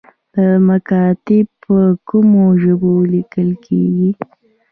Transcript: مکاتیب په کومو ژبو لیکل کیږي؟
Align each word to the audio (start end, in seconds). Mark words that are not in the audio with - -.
مکاتیب 0.67 1.47
په 1.63 1.75
کومو 2.09 2.43
ژبو 2.61 2.93
لیکل 3.13 3.49
کیږي؟ 3.65 4.09